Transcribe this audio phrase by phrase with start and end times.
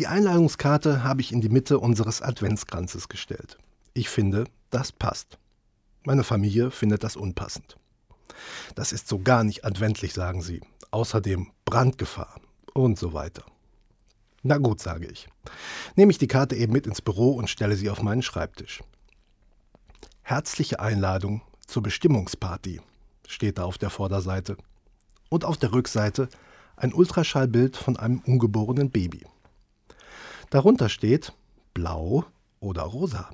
[0.00, 3.58] Die Einladungskarte habe ich in die Mitte unseres Adventskranzes gestellt.
[3.92, 5.36] Ich finde, das passt.
[6.04, 7.76] Meine Familie findet das unpassend.
[8.74, 10.62] Das ist so gar nicht adventlich, sagen sie.
[10.90, 12.40] Außerdem Brandgefahr
[12.72, 13.44] und so weiter.
[14.42, 15.28] Na gut, sage ich.
[15.96, 18.82] Nehme ich die Karte eben mit ins Büro und stelle sie auf meinen Schreibtisch.
[20.22, 22.80] Herzliche Einladung zur Bestimmungsparty
[23.28, 24.56] steht da auf der Vorderseite.
[25.28, 26.30] Und auf der Rückseite
[26.76, 29.26] ein Ultraschallbild von einem ungeborenen Baby.
[30.50, 31.32] Darunter steht
[31.74, 32.24] blau
[32.58, 33.30] oder rosa.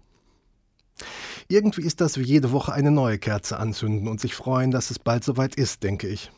[1.48, 4.98] Irgendwie ist das wie jede Woche eine neue Kerze anzünden und sich freuen, dass es
[4.98, 6.30] bald soweit ist, denke ich.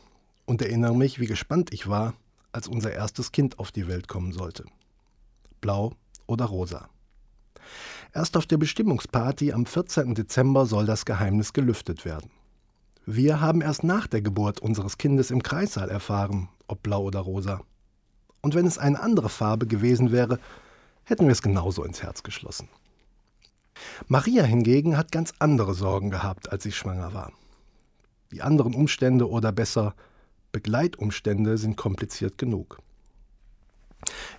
[0.45, 2.13] Und erinnere mich, wie gespannt ich war,
[2.51, 4.65] als unser erstes Kind auf die Welt kommen sollte.
[5.59, 5.93] Blau
[6.27, 6.89] oder rosa.
[8.13, 10.15] Erst auf der Bestimmungsparty am 14.
[10.15, 12.31] Dezember soll das Geheimnis gelüftet werden.
[13.05, 17.61] Wir haben erst nach der Geburt unseres Kindes im Kreissaal erfahren, ob blau oder rosa.
[18.41, 20.39] Und wenn es eine andere Farbe gewesen wäre,
[21.09, 22.69] hätten wir es genauso ins Herz geschlossen.
[24.07, 27.31] Maria hingegen hat ganz andere Sorgen gehabt, als sie schwanger war.
[28.31, 29.95] Die anderen Umstände oder besser
[30.51, 32.79] Begleitumstände sind kompliziert genug.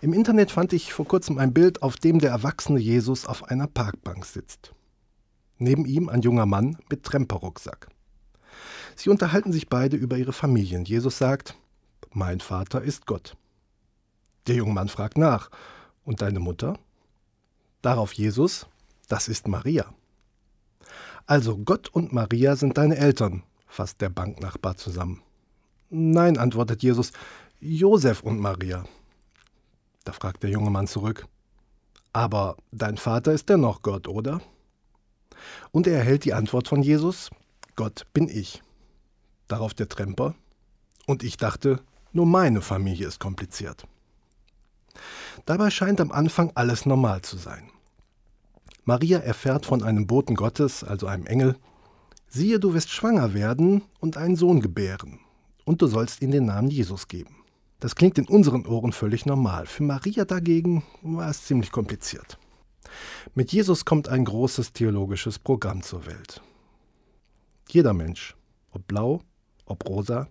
[0.00, 3.66] Im Internet fand ich vor kurzem ein Bild, auf dem der erwachsene Jesus auf einer
[3.66, 4.72] Parkbank sitzt.
[5.58, 7.88] Neben ihm ein junger Mann mit Tremperrucksack.
[8.96, 10.84] Sie unterhalten sich beide über ihre Familien.
[10.84, 11.54] Jesus sagt,
[12.12, 13.36] mein Vater ist Gott.
[14.46, 15.50] Der junge Mann fragt nach,
[16.04, 16.78] und deine Mutter?
[17.82, 18.66] Darauf Jesus,
[19.08, 19.92] das ist Maria.
[21.26, 25.22] Also Gott und Maria sind deine Eltern, fasst der Banknachbar zusammen.
[25.88, 27.12] Nein, antwortet Jesus,
[27.60, 28.84] Josef und Maria.
[30.04, 31.26] Da fragt der junge Mann zurück,
[32.12, 34.40] aber dein Vater ist dennoch Gott, oder?
[35.70, 37.30] Und er erhält die Antwort von Jesus,
[37.76, 38.62] Gott bin ich.
[39.48, 40.34] Darauf der Tremper,
[41.06, 41.80] und ich dachte,
[42.12, 43.86] nur meine Familie ist kompliziert.
[45.46, 47.70] Dabei scheint am Anfang alles normal zu sein.
[48.84, 51.56] Maria erfährt von einem Boten Gottes, also einem Engel,
[52.28, 55.20] siehe, du wirst schwanger werden und einen Sohn gebären
[55.64, 57.36] und du sollst ihm den Namen Jesus geben.
[57.78, 59.66] Das klingt in unseren Ohren völlig normal.
[59.66, 62.38] Für Maria dagegen war es ziemlich kompliziert.
[63.34, 66.42] Mit Jesus kommt ein großes theologisches Programm zur Welt.
[67.68, 68.36] Jeder Mensch,
[68.72, 69.20] ob blau,
[69.64, 70.28] ob rosa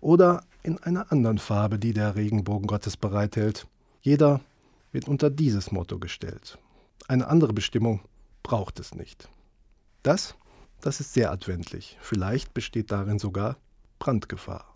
[0.00, 3.66] oder in einer anderen Farbe, die der Regenbogen Gottes bereithält,
[4.04, 4.42] jeder
[4.92, 6.58] wird unter dieses Motto gestellt.
[7.08, 8.00] Eine andere Bestimmung
[8.42, 9.30] braucht es nicht.
[10.02, 10.34] Das,
[10.82, 11.96] das ist sehr adventlich.
[12.02, 13.56] Vielleicht besteht darin sogar
[13.98, 14.66] Brandgefahr.